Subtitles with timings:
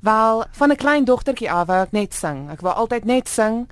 [0.00, 2.50] Wel, van 'n klein dogtertjie af wou ek net sing.
[2.50, 3.68] Ek wou altyd net sing.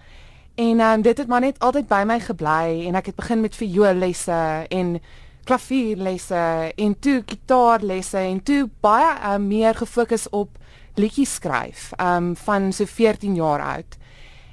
[0.54, 3.56] En um, dit het maar net altyd by my gebly en ek het begin met
[3.56, 5.00] vioollesse en
[5.44, 10.48] klavierlesse en toe gitaarlesse en toe baie um, meer gefokus op
[10.94, 13.96] liedjies skryf um van so 14 jaar oud.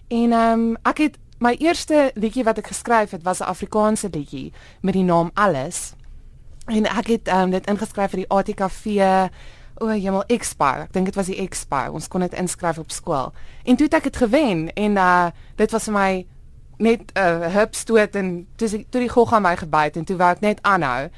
[0.08, 4.54] En um ek het my eerste liedjie wat ek geskryf het was 'n Afrikaanse liedjie
[4.82, 5.94] met die naam Alles.
[6.66, 8.86] En ek het um dit ingeskryf vir die ATKV
[9.78, 10.68] O, oh, jemmel Expo.
[10.86, 11.82] Ek dink dit was die Expo.
[11.98, 13.34] Ons kon dit inskryf op skool.
[13.64, 15.28] En toe het ek dit gewen en uh
[15.60, 16.12] dit was vir my
[16.78, 20.32] net 'n uh, hupstoot en toe die, toe die gogga my gebyt en toe wou
[20.32, 21.10] ek net aanhou.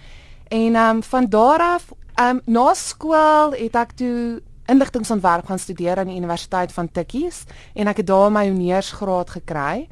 [0.49, 6.07] En um van daar af um na skool het ek toe inligtingontwerp gaan studeer aan
[6.07, 7.43] die Universiteit van Tikkies
[7.73, 9.87] en ek het daar my honeursgraad gekry.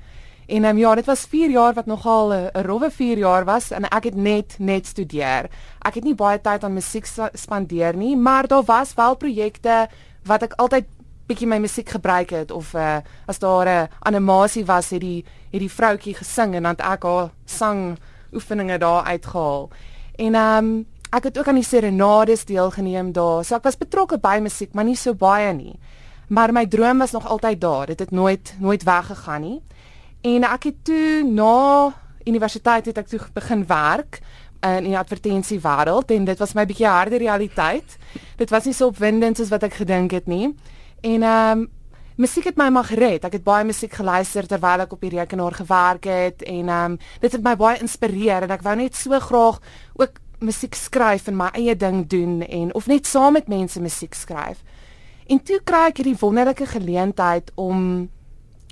[0.48, 3.84] En um, ja, dit was 4 jaar wat nogal 'n rowwe 4 jaar was en
[3.90, 5.50] ek het net net studeer.
[5.82, 9.88] Ek het nie baie tyd aan musiek spandeer nie, maar daar was wel projekte
[10.24, 10.86] wat ek altyd
[11.26, 15.60] bietjie my musiek gebruik het of uh, as daar 'n animasie was het die het
[15.60, 17.98] die vroutjie gesing en dan ek haar sang
[18.34, 19.70] oefeninge daar uitgehaal.
[20.16, 23.44] En ehm um, ek het ook aan die serenades deelgeneem daar.
[23.46, 25.80] So ek was betrokke by musiek, maar nie so baie nie.
[26.28, 27.86] Maar my droom was nog altyd daar.
[27.86, 29.62] Dit het nooit nooit weggegaan nie.
[30.26, 31.94] En ek het toe na
[32.26, 34.20] universiteit het ek toe begin werk
[34.66, 37.98] in die advertensiewêreld en dit was my bietjie harde realiteit.
[38.40, 40.50] Dit was nie so opwindend soos wat ek gedink het nie.
[41.06, 41.68] En ehm um,
[42.16, 43.26] musiek het my maar gered.
[43.28, 46.98] Ek het baie musiek geluister terwyl ek op die rekenaar gewerk het en ehm um,
[47.22, 49.60] dit het my baie inspireer en ek wou net so graag
[50.00, 54.14] ook musiek skryf en my eie ding doen en of net saam met mense musiek
[54.14, 54.64] skryf.
[55.28, 58.10] En toe kry ek hierdie wonderlike geleentheid om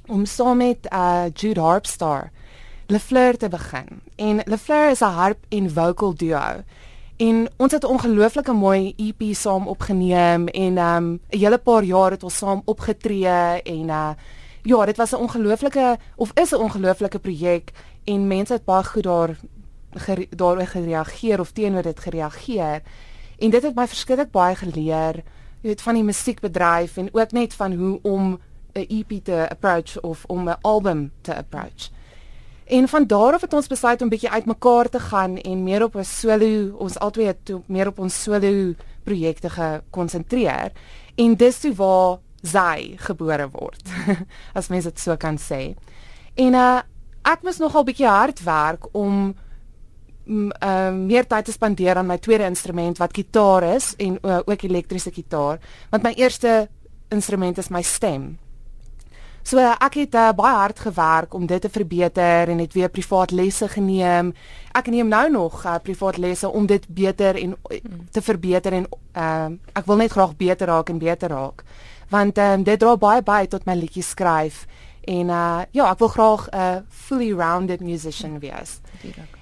[0.08, 2.32] om saam met uh Jude Harpstar
[2.88, 4.02] Le Fleur te begin.
[4.16, 6.64] En Le Fleur is 'n harp en vocal duo.
[7.18, 12.12] En ons het 'n ongelooflike mooi EP saam opgeneem en um 'n hele paar jaar
[12.12, 14.10] het ons saam opgetree en uh
[14.62, 17.72] ja, dit was 'n ongelooflike of is 'n ongelooflike projek
[18.04, 19.38] en mense het baie goed daar
[20.30, 22.82] daaroor gereageer of teenoor dit gereageer.
[23.38, 25.16] En dit het my verskriklik baie geleer,
[25.62, 28.40] jy weet van die musiekbedryf en ook net van hoe om
[28.74, 31.90] 'n EP te approach of om 'n album te approach.
[32.66, 35.96] En van daar af het ons besluit om bietjie uitmekaar te gaan en meer op
[35.96, 38.74] 'n solo, ons albei het toe meer op ons solo
[39.04, 40.72] projekte gekonsentreer.
[41.16, 43.90] En dis toe waar sy gebore word.
[44.58, 45.76] As mens dit so kan sê.
[46.36, 46.82] En uh
[47.24, 49.36] ek moes nogal bietjie hard werk om
[50.26, 54.40] mm, uh meer tyd te spandeer aan my tweede instrument wat gitaar is en uh,
[54.46, 56.70] ook elektriese gitaar, want my eerste
[57.10, 58.38] instrument is my stem.
[59.44, 63.32] So ek het uh, baie hard gewerk om dit te verbeter en het weer privaat
[63.32, 64.32] lesse geneem.
[64.72, 67.80] Ek neem nou nog uh, privaat lesse om dit beter en uh,
[68.12, 71.66] te verbeter en uh, ek wil net graag beter raak en beter raak.
[72.10, 74.64] Want um, dit dra baie by tot my liedjies skryf
[75.04, 78.80] en uh, ja, ek wil graag 'n uh, fully rounded musician wees.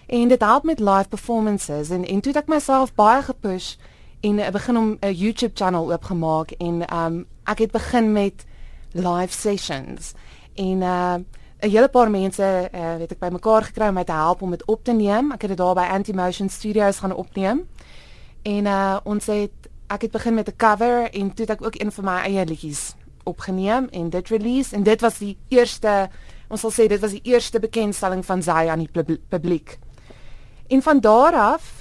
[0.10, 3.76] En dit help met live performances en en toe het ek myself baie gepush
[4.22, 8.50] en uh, begin om 'n YouTube channel oopgemaak en um, ek het begin met
[8.94, 10.14] live sessions
[10.56, 11.16] en uh
[11.62, 14.66] 'n hele paar mense uh, weet ek bymekaar gekry om my te help om dit
[14.66, 15.32] op te neem.
[15.32, 17.68] Ek het dit daar by Antimotion Studios gaan opneem.
[18.42, 21.78] En uh ons het ek het begin met 'n cover en toe het ek ook
[21.82, 26.10] een van my eie liedjies opgeneem en dit release en dit was die eerste
[26.50, 29.78] ons sal sê dit was die eerste bekendstelling van sy aan die publiek.
[30.68, 31.81] En van daar af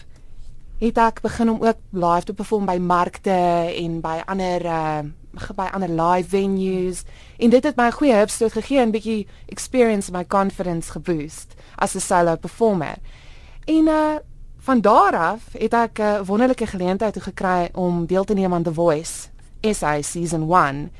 [0.80, 3.36] het ek begin om ook live te perform by markte
[3.76, 5.00] en by ander uh
[5.54, 7.04] by ander live venues
[7.38, 12.00] en dit het my goeie hupstoot gegee en bietjie experience my confidence geboost as 'n
[12.00, 12.96] solo performer.
[13.64, 14.16] En uh
[14.60, 18.62] van daar af het ek 'n uh, wonderlike geleentheid gekry om deel te neem aan
[18.62, 19.28] The Voice
[19.60, 20.90] SA season 1.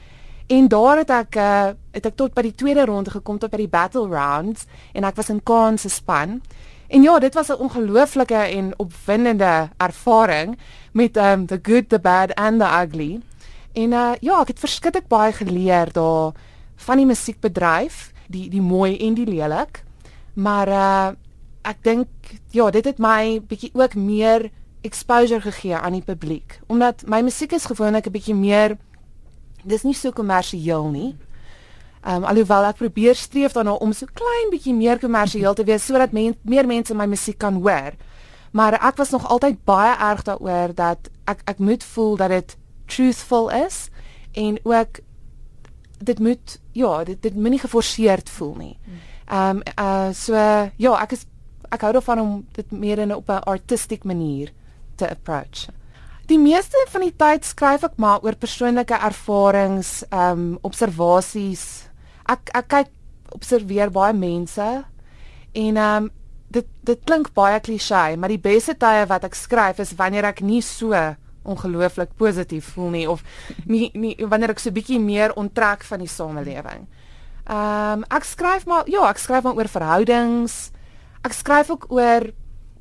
[0.46, 3.56] En daar het ek uh het ek tot by die tweede ronde gekom tot by
[3.56, 6.42] die battle rounds en ek was in Kaan se span.
[6.90, 10.58] En ja, dit was 'n ongelooflike en opwindende ervaring
[10.92, 13.20] met um the good, the bad and the ugly.
[13.72, 16.32] En uh ja, ek het verskriklik baie geleer daar
[16.76, 19.84] van die musiekbedryf, die die mooi en die lelik.
[20.34, 21.08] Maar uh
[21.62, 22.08] ek dink
[22.50, 24.50] ja, dit het my bietjie ook meer
[24.80, 28.78] exposure gegee aan die publiek omdat my musiek is gewoonlik 'n bietjie meer
[29.64, 31.16] dis nie so kommersieel nie.
[32.00, 36.14] Um, alhoewel ek probeer streef daarna om so klein bietjie meer kommersieel te wees sodat
[36.16, 37.98] men, meer mense my musiek kan hoor.
[38.56, 42.56] Maar ek was nog altyd baie erg daaroor dat ek ek moet voel dat dit
[42.88, 43.90] truthful is
[44.32, 45.02] en ook
[46.00, 48.76] dit moet ja, dit dit moenie geforseerd voel nie.
[49.28, 50.34] Ehm um, uh so
[50.76, 51.26] ja, ek is
[51.70, 54.52] ek hou daarvan om dit meer in op 'n artistic manier
[54.96, 55.68] te approach.
[56.26, 61.89] Die meeste van die tyd skryf ek maar oor persoonlike ervarings, ehm um, observasies.
[62.30, 62.90] Ek ek kyk
[63.34, 64.68] observeer baie mense
[65.52, 66.10] en ehm um,
[66.50, 70.40] dit dit klink baie klisjé, maar die beste tye wat ek skryf is wanneer ek
[70.42, 70.94] nie so
[71.46, 73.22] ongelooflik positief voel nie of
[73.70, 76.88] nie, nie wanneer ek so bietjie meer onttrek van die samelewing.
[77.46, 80.70] Ehm um, ek skryf maar ja, ek skryf maar oor verhoudings.
[81.22, 82.30] Ek skryf ook oor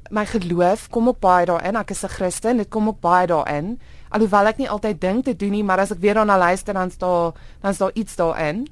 [0.10, 1.78] my geloof kom ook baie daarin.
[1.78, 3.80] Ek is 'n Christen, dit kom ook baie daarin.
[4.10, 6.92] Alhoewel ek nie altyd dink te doen nie, maar as ek weer daarna luister dan
[6.92, 8.68] staan dan staan iets daarin.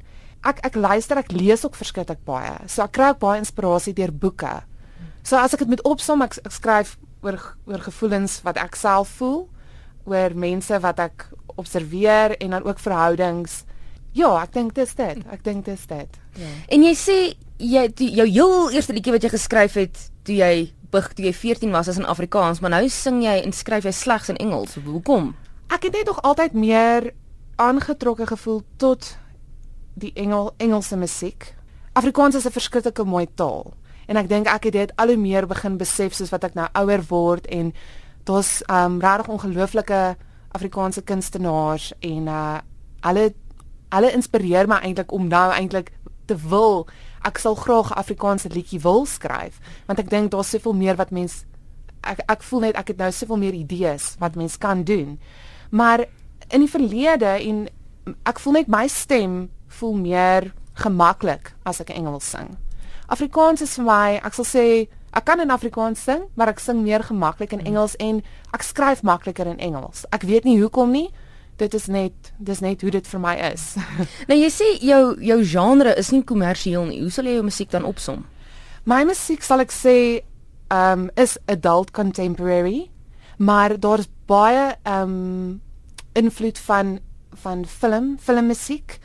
[0.45, 2.53] Ek ek luister, ek lees ook verskriklik baie.
[2.67, 4.61] So ek kry ook baie inspirasie deur boeke.
[5.23, 9.17] So as ek dit met opsom, ek, ek skryf oor oor gevoelens wat ek self
[9.19, 9.47] voel,
[10.07, 13.63] oor mense wat ek observeer en dan ook verhoudings.
[14.15, 15.19] Ja, ek dink dis dit.
[15.29, 16.21] Ek dink dis dit.
[16.37, 16.53] Ja.
[16.73, 17.17] En jy sê
[17.57, 21.33] jy die, jou heel eerste liedjie wat jy geskryf het toe jy bug toe jy
[21.35, 24.77] 14 was as in Afrikaans, maar nou sing jy en skryf jy slegs in Engels.
[24.85, 25.33] Hoekom?
[25.73, 27.11] Ek het net nog altyd meer
[27.59, 29.17] aangetrokke gevoel tot
[29.97, 31.55] die Engel Engelse musiek.
[31.93, 33.73] Afrikaans is 'n verskriklike mooi taal
[34.07, 36.67] en ek dink ek het dit al hoe meer begin besef soos wat ek nou
[36.73, 37.73] ouer word en
[38.23, 40.15] daar's um regtig ongelooflike
[40.51, 42.59] Afrikaanse kunstenaars en uh
[43.01, 43.33] alle
[43.89, 45.91] alle inspireer my eintlik om nou eintlik
[46.25, 46.87] te wil
[47.23, 51.11] ek sal graag 'n Afrikaanse liedjie wil skryf want ek dink daar's soveel meer wat
[51.11, 51.45] mens
[52.03, 55.19] ek ek voel net ek het nou soveel meer idees wat mens kan doen.
[55.69, 56.05] Maar
[56.49, 57.67] in die verlede en
[58.23, 59.49] ek voel net my stem
[59.79, 62.55] voel meer gemaklik as ek Engels sing.
[63.07, 64.65] Afrikaans is vir my, ek sal sê
[65.15, 68.19] ek kan in Afrikaans sing, maar ek sing meer gemaklik in Engels en
[68.53, 70.05] ek skryf makliker in Engels.
[70.13, 71.07] Ek weet nie hoekom nie
[71.57, 73.71] dit is net dis net hoe dit vir my is.
[74.29, 77.01] nou jy sê jou jou genre is nie kommersieel nie.
[77.01, 78.25] Hoe sal jy jou musiek dan opsom?
[78.87, 79.97] My musiek sal ek sê
[80.73, 82.89] um is adult contemporary,
[83.37, 85.61] maar daar's baie um
[86.17, 86.97] invloed van
[87.37, 88.97] van film, filmmusiek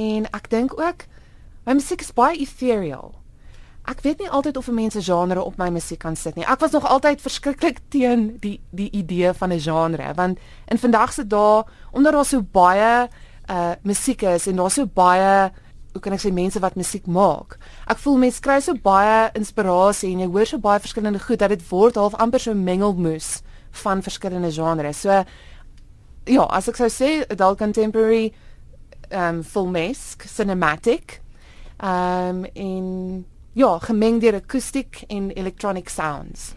[0.00, 1.06] en ek dink ook
[1.66, 3.20] my musiek is baie ethereal
[3.90, 6.44] ek weet nie altyd of 'n mens 'n genre op my musiek kan sit nie.
[6.44, 10.38] Ek was nog altyd verskriklik teen die die idee van 'n genre want
[10.68, 13.08] in vandag se dae omdat daar so baie
[13.50, 15.50] uh musiek is en daar so baie
[15.92, 17.58] hoe kan ek sê mense wat musiek maak.
[17.86, 21.48] Ek voel mense kry so baie inspirasie en jy hoor so baie verskillende goed dat
[21.48, 25.00] dit word half amper so mengelmoes van verskillende genres.
[25.00, 25.24] So
[26.26, 28.32] ja, as ek sou sê adult contemporary
[29.10, 31.20] um filmesk, cinematic
[31.82, 36.54] um in ja, gemeng deur akoestiek en electronic sounds.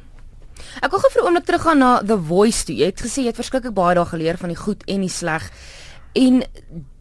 [0.81, 2.75] Ek wil gou vir 'n oomblik teruggaan na The Voice toe.
[2.75, 5.51] Jy het gesê jy het verskriklik baie daar geleer van die goed en die sleg.
[6.13, 6.43] En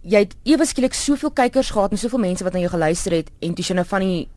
[0.02, 3.30] jy het ewe skielik soveel kykers gehad en soveel mense wat na jou geluister het
[3.40, 4.28] en toe jy nou van die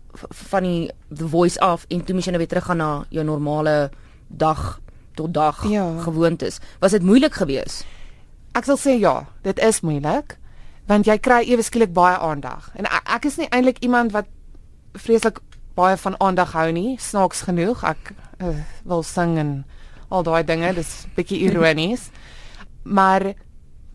[0.50, 3.92] van die The Voice af en toe moet jy nou weer teruggaan na jou normale
[4.28, 4.80] dag
[5.16, 6.00] tot dag ja.
[6.00, 6.60] gewoontes.
[6.80, 7.86] Was dit moeilik geweest?
[8.56, 10.38] Ek sal sê ja, dit is moeilik
[10.88, 12.70] want jy kry ewe skielik baie aandag.
[12.76, 14.30] En ek, ek is nie eintlik iemand wat
[14.94, 15.42] vreeslik
[15.76, 17.84] baie van aandag hou nie, snaaks genoeg.
[17.84, 18.54] Ek uh,
[18.88, 19.56] wil sing en
[20.14, 22.10] al daai dinge, dis bietjie ironies.
[22.86, 23.34] maar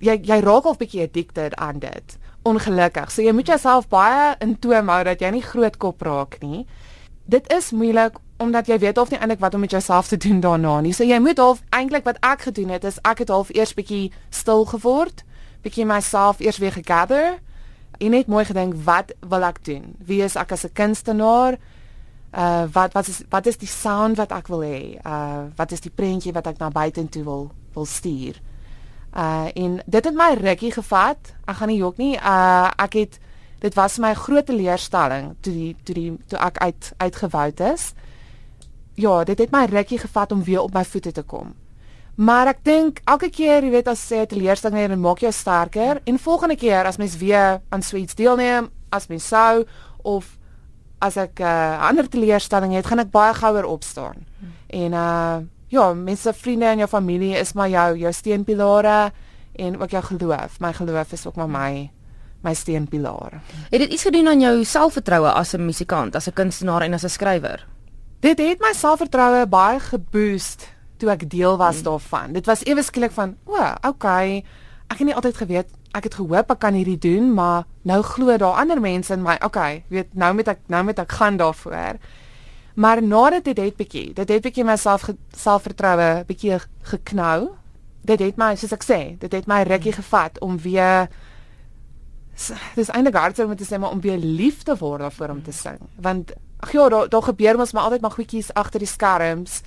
[0.03, 2.17] jy jy raak al bietjie addicted aan dit.
[2.43, 3.11] Ongelukkig.
[3.13, 6.67] So jy moet jouself baie in toom hou dat jy nie groot kop raak nie.
[7.31, 10.41] Dit is moeilik omdat jy weet of nie eintlik wat om met jouself te doen
[10.41, 10.95] daarna nie.
[10.97, 14.13] So jy moet half eintlik wat ek gedoen het is ek het half eers bietjie
[14.31, 15.25] stil geword,
[15.63, 17.39] bietjie myself eers weer gegather
[17.99, 19.95] en net mooi gedink wat wil ek doen?
[19.99, 21.59] Wie is ek as 'n kunstenaar?
[22.31, 24.99] Uh wat wat is wat is die sound wat ek wil hê?
[25.05, 28.41] Uh wat is die prentjie wat ek na buite toe wil wil stuur?
[29.13, 31.35] Uh en dit het my rukkie gevat.
[31.47, 32.17] Ek gaan nie jok nie.
[32.17, 33.19] Uh ek het
[33.61, 37.93] dit was my groot leerstelling toe die toe die toe ek uit uitgewoud is.
[38.95, 41.55] Ja, dit het my rukkie gevat om weer op my voete te kom.
[42.21, 45.33] Maar ek dink elke keer, jy weet, as jy 'n teleurstelling het, dan maak jou
[45.33, 49.65] sterker en volgende keer as mens weer aan sweets deelneem, as mens sou
[50.03, 50.37] of
[51.01, 54.27] as ek 'n uh, ander teleurstelling het, gaan ek baie gouer opstaan.
[54.39, 54.53] Hmm.
[54.69, 59.13] En uh ja, mense, vriende en jou familie is maar jou jou steunpilare
[59.55, 60.61] en ook jou geloof.
[60.61, 61.91] My geloof is ook maar my
[62.43, 63.41] my steunpilaar.
[63.71, 67.05] Het dit iets gedoen aan jou selfvertroue as 'n musikant, as 'n kunstenaar en as
[67.05, 67.67] 'n skrywer?
[68.21, 70.69] Dit het my selfvertroue baie geboost
[71.01, 71.89] toe ek deel was mm.
[71.89, 72.33] daarvan.
[72.37, 74.45] Dit was ewe skielik van, o, oh, okay.
[74.91, 78.37] Ek het nie altyd geweet ek het gehoop ek kan hierdie doen, maar nou glo
[78.39, 79.37] daar ander mense in my.
[79.45, 81.99] Okay, weet nou met ek nou met ek gaan daarvoor.
[82.81, 86.61] Maar nadat dit het bietjie, dit het bietjie myself selfvertroue bietjie
[86.93, 87.51] geknou.
[88.07, 91.11] Dit het my, soos ek sê, dit het my rukkie gevat om weer
[92.73, 95.53] dis eintlik hartseer om te sê maar om weer lief te word daarvoor om te
[95.53, 95.77] sing.
[96.01, 96.33] Want
[96.65, 99.61] ag ja, daar daar gebeur mos maar altyd maar goedjies agter die skerms.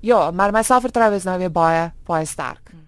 [0.00, 2.70] Ja, maar my selfvertroue is nou weer baie baie sterk.
[2.70, 2.87] Hmm.